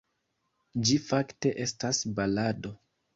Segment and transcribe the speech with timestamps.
[0.87, 2.73] Ĝi fakte estas balado.